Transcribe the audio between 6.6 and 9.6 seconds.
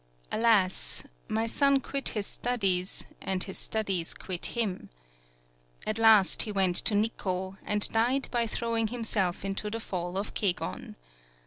to Nikkwo, and died by throwing himself